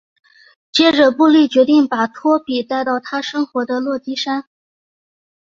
[0.71, 4.45] 接着布莉决定把拖比带到他生活的洛杉矶。